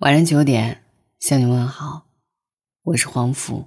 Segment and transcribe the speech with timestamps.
[0.00, 0.82] 晚上九点
[1.18, 2.06] 向你问好，
[2.84, 3.66] 我是黄甫。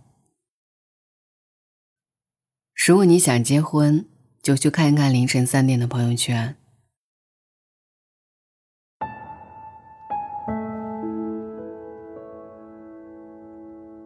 [2.88, 4.04] 如果你想结婚，
[4.42, 6.56] 就去看一看凌晨三点的朋友圈。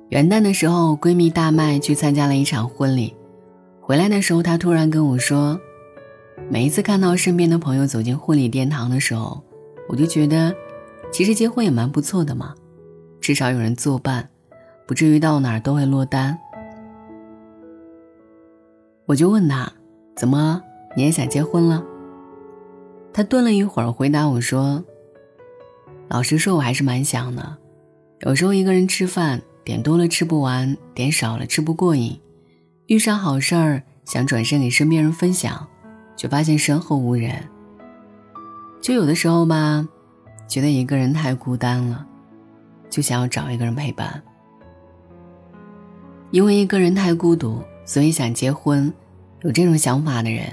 [0.09, 3.16] 元旦的时候，闺蜜大麦去参加了一场婚礼，
[3.80, 5.57] 回来的时候，她突然跟我说
[6.52, 9.41] ：“每一次看到身边的朋友走进婚礼殿堂的时候，
[9.88, 10.54] 我就觉得。”
[11.11, 12.53] 其实结婚也蛮不错的嘛，
[13.19, 14.29] 至少有人作伴，
[14.85, 16.38] 不至于到哪儿都会落单。
[19.05, 19.71] 我就问他
[20.15, 20.62] ：“怎么
[20.95, 21.84] 你也想结婚了？”
[23.12, 24.84] 他顿了一会儿，回答我说
[26.07, 27.57] ：“老实说，我还是蛮想的。
[28.20, 32.20] 有时候一个人吃饭，点多了吃不完，点少了吃不过瘾。
[32.85, 35.67] 遇上好事儿，想转身给身边人分享，
[36.15, 37.49] 却发现身后无人。
[38.81, 39.87] 就有的时候吧。”
[40.47, 42.05] 觉得一个人太孤单了，
[42.89, 44.21] 就想要找一个人陪伴。
[46.31, 48.91] 因为一个人太孤独，所以想结婚。
[49.43, 50.45] 有这种想法的人，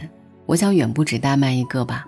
[0.47, 2.07] 我想远不止大麦一个吧。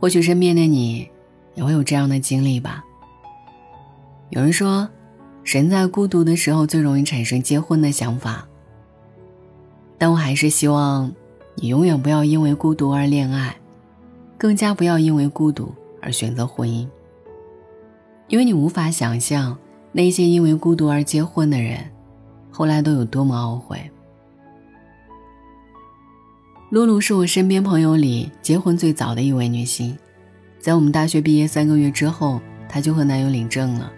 [0.00, 1.08] 或许身边的你，
[1.54, 2.84] 也会有这样的经历吧。
[4.30, 4.88] 有人说，
[5.44, 8.46] 人在孤独的时候最容易产生结婚的想法。
[9.98, 11.12] 但我还是希望，
[11.56, 13.56] 你永远不要因为孤独而恋爱，
[14.38, 15.74] 更加不要因为孤独。
[16.02, 16.86] 而选择婚姻，
[18.26, 19.56] 因为你无法想象
[19.92, 21.78] 那些因为孤独而结婚的人，
[22.50, 23.80] 后来都有多么懊悔。
[26.70, 29.96] 露露是我身边朋友里结婚最早的一位女性，
[30.58, 33.92] 在我们大学毕业三个月之后，她就和男友领证了。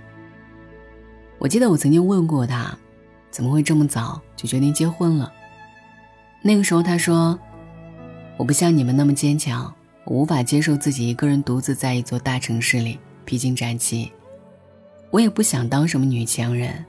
[1.38, 2.76] 我记得我曾经问过她，
[3.30, 5.32] 怎么会这么早就决定结婚了？
[6.42, 7.38] 那个时候她说
[8.36, 9.72] ：“我不像你们那么坚强。”
[10.04, 14.10] 我无法接受自己一个人独自在一座大城市里披荆斩棘，
[15.10, 16.84] 我也不想当什么女强人，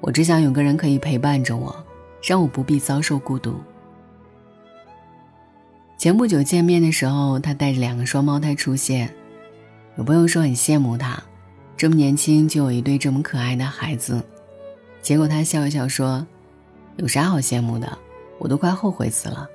[0.00, 1.74] 我只想有个人可以陪伴着我，
[2.22, 3.54] 让我不必遭受孤独。
[5.96, 9.10] 前不久见面的时候，他带着两个双胞胎出现，
[9.96, 11.22] 有朋友说很羡慕他，
[11.76, 14.22] 这么年轻就有一对这么可爱的孩子，
[15.00, 16.26] 结果他笑一笑说
[16.96, 17.98] ：“有啥好羡慕的？
[18.38, 19.48] 我都快后悔死了。”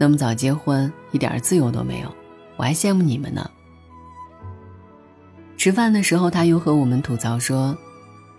[0.00, 2.08] 那么早结婚，一点自由都没有，
[2.56, 3.50] 我还羡慕你们呢。
[5.56, 7.76] 吃饭的时候，他又和我们吐槽说：“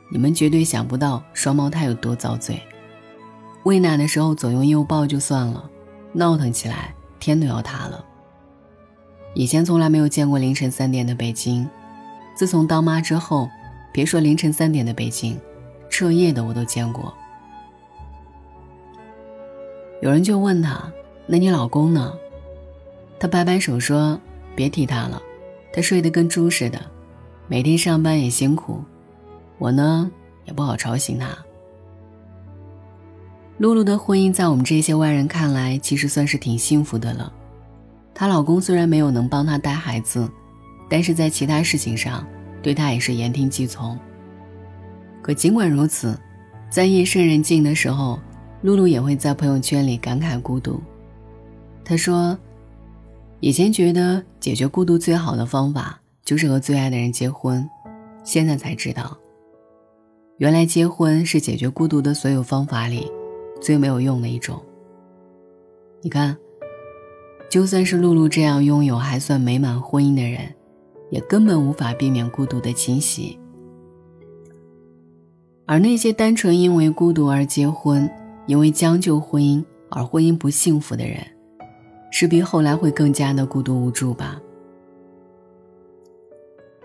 [0.09, 2.61] 你们绝对想不到双胞胎有多遭罪。
[3.63, 5.69] 喂奶的时候左拥右抱就算了，
[6.13, 8.05] 闹腾起来天都要塌了。
[9.33, 11.69] 以前从来没有见过凌晨三点的北京，
[12.35, 13.49] 自从当妈之后，
[13.91, 15.37] 别说凌晨三点的北京，
[15.89, 17.13] 彻夜的我都见过。”
[20.01, 20.89] 有人就问他。
[21.31, 22.11] 那你老公呢？
[23.19, 24.19] 他摆摆手说
[24.57, 25.21] ：“别提他了，
[25.71, 26.81] 他睡得跟猪似的，
[27.47, 28.83] 每天上班也辛苦，
[29.59, 30.09] 我呢
[30.45, 31.27] 也不好吵醒他。”
[33.59, 37.31] 露露的婚姻在我们这些外人看来，其实算是挺幸福的了。
[38.11, 40.27] 她老公虽然没有能帮她带孩子，
[40.89, 42.25] 但是在其他事情上
[42.63, 43.95] 对她也是言听计从。
[45.21, 46.19] 可尽管如此，
[46.71, 48.19] 在夜深人静的时候，
[48.63, 50.81] 露露也会在朋友圈里感慨孤独。
[51.89, 52.37] 他说
[53.41, 57.67] ：“以前觉得解决孤独最好的方法就是和最爱的人结婚，
[58.23, 59.17] 现在才知道，
[60.37, 63.11] 原来结婚是解决孤独的所有方法里
[63.59, 64.61] 最没有用的一种。
[66.03, 66.37] 你看，
[67.49, 70.41] 就算是露露这样拥有还算美满婚姻的人，
[71.09, 73.39] 也根本无法避免孤独的侵袭。
[75.65, 78.07] 而那些单纯因为孤独而结婚，
[78.45, 81.19] 因为将就婚姻而婚姻不幸福的人。”
[82.11, 84.41] 势必后来会更加的孤独无助吧。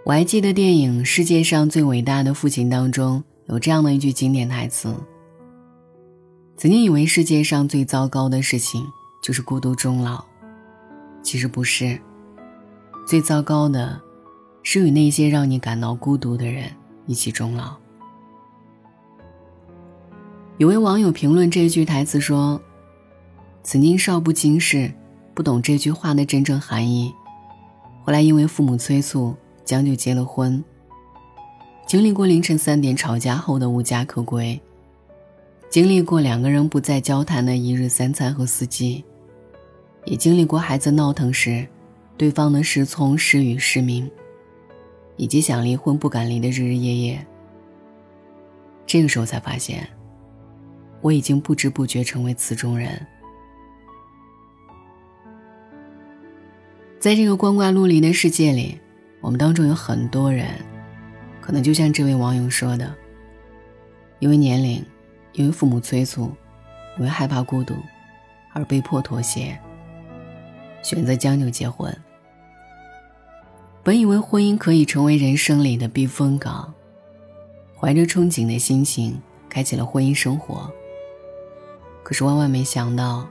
[0.04, 4.94] 我还记得电影《世界上最伟大的父亲》当中有这样的一句经典台词
[6.58, 8.84] ：“曾经以为世界上最糟糕的事情
[9.22, 10.22] 就是孤独终老，
[11.22, 11.98] 其实不是，
[13.06, 13.98] 最糟糕的，
[14.62, 16.70] 是与那些让你感到孤独的人
[17.06, 17.74] 一起终老。”
[20.58, 22.60] 有位网友评论这句台词说
[23.64, 24.92] ：“曾经少不经事。”
[25.34, 27.12] 不懂这句话的真正含义，
[28.04, 29.34] 后来因为父母催促，
[29.64, 30.62] 将就结了婚。
[31.86, 34.58] 经历过凌晨三点吵架后的无家可归，
[35.68, 39.04] 经历过两个人不再交谈的一日三餐和四季，
[40.04, 41.66] 也经历过孩子闹腾时，
[42.16, 44.08] 对方的失聪、失语、失明，
[45.16, 47.26] 以及想离婚不敢离的日日夜夜。
[48.86, 49.86] 这个时候才发现，
[51.00, 53.04] 我已经不知不觉成为词中人。
[57.04, 58.80] 在这个光怪陆离的世界里，
[59.20, 60.48] 我们当中有很多人，
[61.38, 62.94] 可能就像这位网友说的
[64.20, 64.82] ：“因为年龄，
[65.34, 66.32] 因为父母催促，
[66.96, 67.74] 因为害怕孤独，
[68.54, 69.60] 而被迫妥协，
[70.82, 71.94] 选择将就结婚。
[73.82, 76.72] 本以为婚姻可以成为人生里的避风港，
[77.78, 79.20] 怀着憧憬的心情，
[79.50, 80.72] 开启了婚姻生活。
[82.02, 83.28] 可是万万没想到，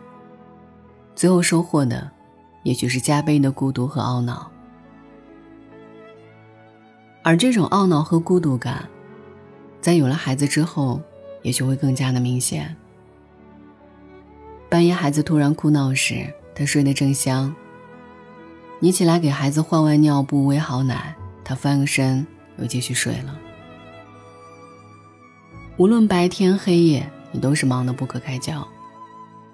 [1.15, 2.11] 最后收获的，
[2.63, 4.49] 也许是加倍的孤独和懊恼。”
[7.21, 8.89] 而这种懊恼和孤独感，
[9.79, 11.01] 在有了孩子之后，
[11.41, 12.75] 也许会更加的明显。
[14.69, 17.53] 半夜孩子突然哭闹时，他睡得正香。
[18.79, 21.15] 你起来给孩子换完尿布、喂好奶，
[21.45, 22.27] 他翻个身
[22.57, 23.39] 又继续睡了。
[25.77, 28.67] 无论白天黑夜，你都是忙得不可开交，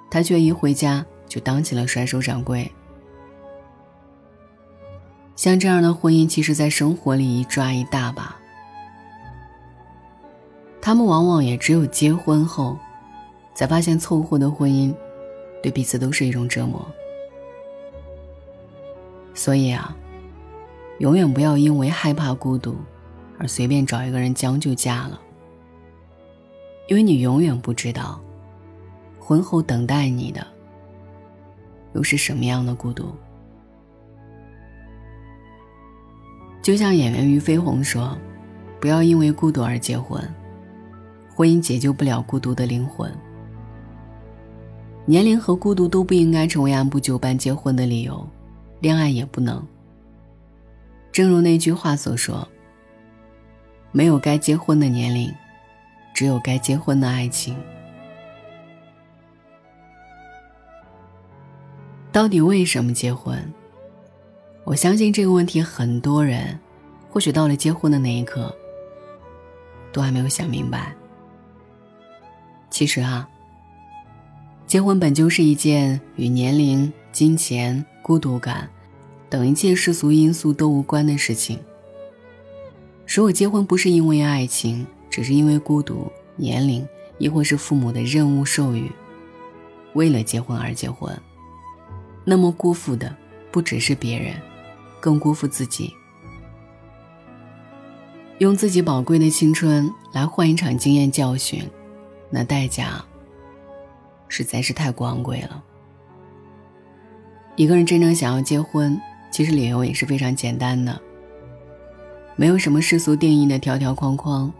[0.10, 2.72] 他却一回家就当起了甩手掌柜。
[5.40, 8.36] 像这样的婚姻，其实，在生活里一抓一大把。
[10.82, 12.78] 他们往往也只有结婚后，
[13.54, 14.94] 才发现凑合的婚姻，
[15.64, 16.86] 对彼此都是一种折磨。
[19.34, 19.96] 所以啊，
[20.98, 22.76] 永远不要因为害怕孤独，
[23.38, 25.18] 而随便找一个人将就嫁了。
[26.90, 28.20] 因为你永远不知道，
[29.18, 30.46] 婚后等待你的，
[31.94, 33.16] 又是什么样的孤独。
[36.70, 38.16] 就像演员俞飞鸿说
[38.80, 40.24] ：“不要因为孤独而结婚，
[41.34, 43.12] 婚姻解救不了孤独的灵魂。
[45.04, 48.24] 年龄和孤独都不应该成为按部就班结婚的理由，
[48.82, 49.68] 恋爱也不能。
[51.12, 52.48] 正如那句话所说
[53.92, 55.34] ：‘没有该结婚的年龄，
[56.14, 57.56] 只有该结婚的爱情。’
[62.14, 63.44] 到底为什么结婚？”
[64.70, 66.60] 我相信这个问题，很多人
[67.10, 68.56] 或许到了结婚的那一刻，
[69.92, 70.96] 都还没有想明白。
[72.70, 73.28] 其实啊，
[74.68, 78.70] 结婚本就是一件与年龄、金钱、孤独感
[79.28, 81.58] 等一切世俗因素都无关的事情。
[83.08, 86.88] 如果结婚不是因为爱情，只是因为孤独、年龄，
[87.18, 88.92] 亦或是父母的任务授予，
[89.94, 91.12] 为了结婚而结婚，
[92.24, 93.16] 那么辜负的
[93.52, 94.40] 不只是别人。
[95.00, 95.94] 更辜负自己，
[98.40, 101.64] 用自己宝贵的青春来换一场经验教训，
[102.30, 103.04] 那代价
[104.28, 105.64] 实在是太过昂贵了。
[107.56, 109.00] 一个人真正想要结婚，
[109.32, 111.00] 其实理由也是非常简单的，
[112.36, 114.52] 没有什么世俗定义的条条框框，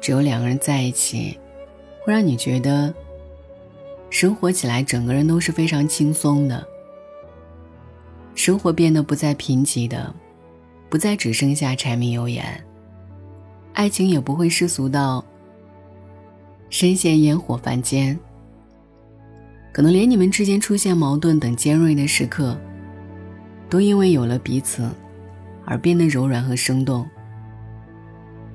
[0.00, 1.38] 只有两个人在一起，
[2.04, 2.94] 会让你觉得
[4.10, 6.66] 生活起来整个人都是非常轻松的。
[8.36, 10.14] 生活变得不再贫瘠的，
[10.88, 12.44] 不再只剩下柴米油盐。
[13.72, 15.24] 爱情也不会世俗到
[16.70, 18.16] 深陷烟火凡间。
[19.72, 22.56] 可能连你们之间出现矛盾等尖锐的时刻，
[23.68, 24.88] 都因为有了彼此，
[25.64, 27.06] 而变得柔软和生动。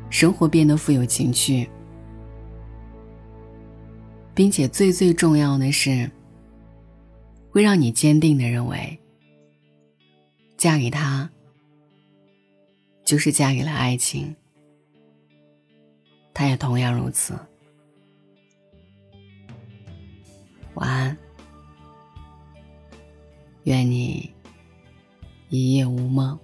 [0.09, 1.67] 生活变得富有情趣，
[4.33, 6.09] 并且最最重要的是，
[7.49, 8.99] 会让你坚定的认为。
[10.61, 11.27] 嫁给他，
[13.03, 14.35] 就是嫁给了爱情。
[16.35, 17.33] 他也同样如此。
[20.75, 21.17] 晚安，
[23.63, 24.31] 愿你
[25.49, 26.39] 一夜无梦。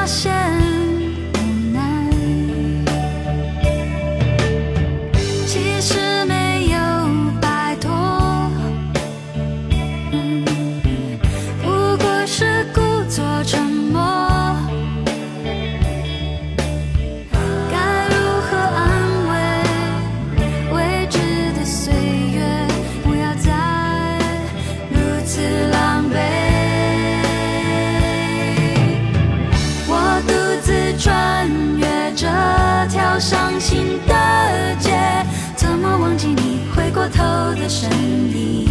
[0.00, 0.69] 发现。
[37.54, 38.66] 的声音。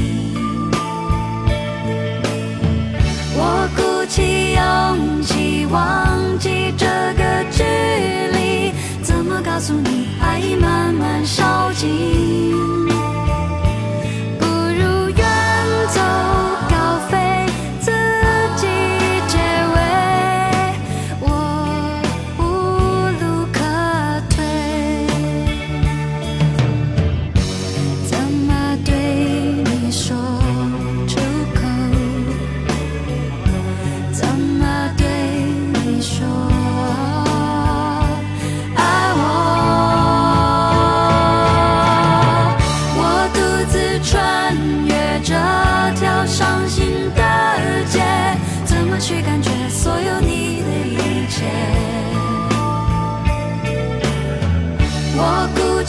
[3.36, 7.64] 我鼓起勇气忘记这个距
[8.34, 8.72] 离，
[9.02, 12.29] 怎么告诉你爱已慢慢烧尽？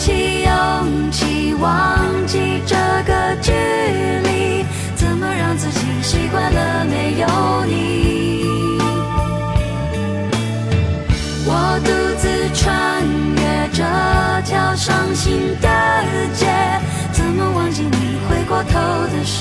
[0.00, 2.74] 起勇气忘记这
[3.06, 4.64] 个距离
[4.94, 7.26] 怎么让自己习惯了没有
[7.66, 8.78] 你？
[11.44, 13.04] 我独自穿
[13.36, 13.82] 越这
[14.48, 15.68] 条伤心的
[16.32, 16.46] 街
[17.12, 18.80] 怎么忘记你回过头
[19.12, 19.39] 的时